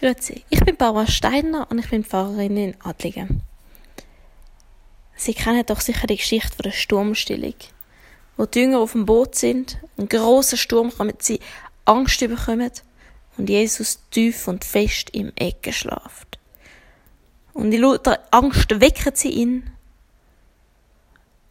[0.00, 3.42] Grüezi, ich bin Barbara Steiner und ich bin Pfarrerin in Adlingen.
[5.14, 7.52] Sie kennen doch sicher die Geschichte der Sturmstillung,
[8.38, 11.38] wo die Jünger auf dem Boot sind, ein großer Sturm kommt, sie
[11.84, 12.70] Angst bekommen
[13.36, 16.38] und Jesus tief und fest im Ecke schlaft.
[17.52, 19.70] Und in lauter Angst wecken sie ihn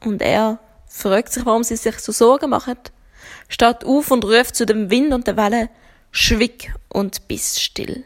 [0.04, 0.58] und er
[0.88, 2.80] fragt sich, warum sie sich so Sorgen machen,
[3.48, 5.70] steht auf und ruft zu dem Wind und der Welle,
[6.10, 8.06] schwieg und bist still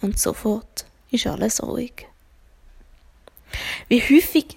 [0.00, 2.06] und sofort ist alles ruhig.
[3.88, 4.56] Wie häufig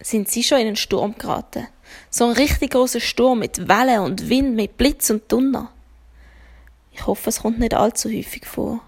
[0.00, 1.68] sind Sie schon in einen Sturm geraten?
[2.10, 5.70] So ein richtig großer Sturm mit Wellen und Wind, mit Blitz und Donner.
[6.92, 8.80] Ich hoffe, es kommt nicht allzu häufig vor.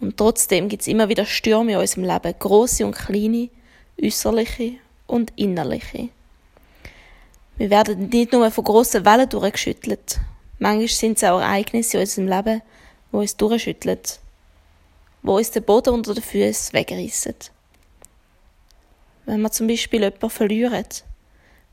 [0.00, 3.50] Und trotzdem gibt es immer wieder Stürme in unserem Leben, große und kleine,
[4.00, 4.74] äußerliche
[5.06, 6.08] und innerliche.
[7.56, 10.18] Wir werden nicht nur von grossen Wellen durchgeschüttelt.
[10.60, 12.62] Manchmal sind es auch Ereignisse in unserem Leben,
[13.12, 13.98] die uns durchschütteln
[15.22, 17.34] wo uns der Boden unter den Füßen wegreissen.
[19.26, 20.86] Wenn wir zum Beispiel jemanden verlieren,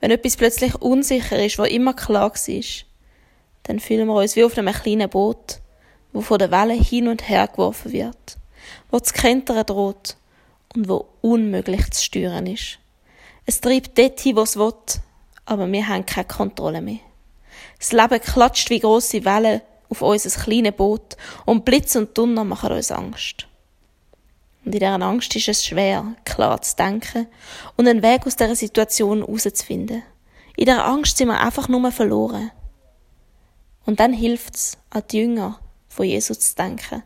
[0.02, 2.64] wenn etwas plötzlich unsicher ist, wo immer klar war,
[3.64, 5.59] dann fühlen wir uns wie auf einem kleinen Boot,
[6.14, 8.38] wo von der Welle hin und her geworfen wird,
[8.92, 10.17] wo zu kentern droht
[10.75, 12.80] und wo unmöglich zu steuern ist.
[13.45, 14.73] Es treibt dort hin, wo es will,
[15.45, 17.00] aber wir haben keine Kontrolle mehr.
[17.80, 22.72] Das Leben klatscht wie grosse Wellen auf unser kleines Boot und Blitz und Donner machen
[22.72, 23.47] uns Angst.
[24.64, 27.27] Und in dieser Angst ist es schwer, klar zu denken
[27.75, 30.03] und einen Weg aus dieser Situation herauszufinden.
[30.58, 32.52] In dieser Angst sind wir einfach nur verloren.
[33.86, 37.03] Und dann hilft es, an die Jünger von Jesus zu denken.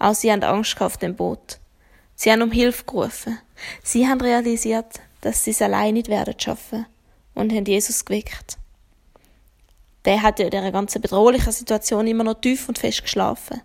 [0.00, 1.60] Auch sie haben Angst auf dem Boot.
[2.16, 3.38] Sie haben um Hilfe gerufen.
[3.82, 6.86] Sie haben realisiert, dass sie es allein nicht werden schaffen
[7.34, 8.58] und haben Jesus geweckt
[10.04, 13.62] der hat ja in dieser ganzen bedrohlichen Situation immer noch tief und fest geschlafen.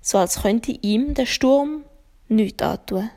[0.00, 1.84] So als könnte ihm der Sturm
[2.28, 3.10] nichts antun.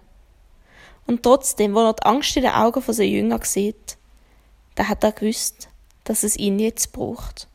[1.08, 3.98] Und trotzdem, wo er die Angst in den Augen von seinen Jüngern sieht,
[4.76, 5.70] da hat er gewusst,
[6.04, 7.48] dass es ihn jetzt braucht.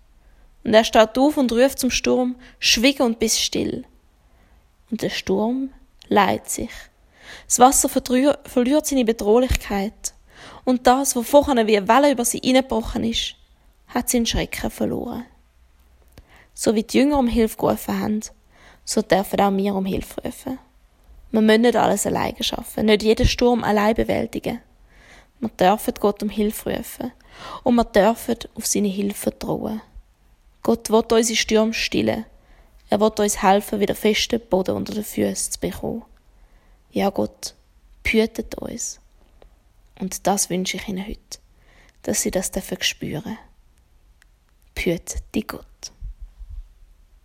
[0.65, 3.85] Und er steht auf und ruft zum Sturm, schwiege und bist still.
[4.91, 5.71] Und der Sturm
[6.09, 6.71] leidet sich.
[7.47, 10.15] Das Wasser verliert seine Bedrohlichkeit.
[10.65, 13.37] Und das, wo vorher wie eine Welle über sie hineingebrochen ist,
[13.95, 15.25] hat seinen Schrecken verloren.
[16.53, 18.21] So wie die Jünger um Hilfe gerufen haben,
[18.85, 20.59] so dürfen auch wir um Hilfe rufen.
[21.31, 24.61] Wir müssen nicht alles alleine schaffen, nicht jeden Sturm allein bewältigen.
[25.41, 27.13] Wir dürfen Gott um Hilfe rufen
[27.63, 29.81] und wir dürfen auf seine Hilfe vertrauen.
[30.63, 32.25] Gott will unsere Stürme stillen.
[32.91, 36.05] Er will uns helfen, wieder festen Boden unter den Füßen zu bekommen.
[36.93, 37.55] Ja, Gott,
[38.03, 39.01] behütet uns.
[40.01, 41.39] Und das wünsche ich Ihnen heute,
[42.03, 43.39] dass Sie das spüren
[44.75, 45.94] behüte dich Gott.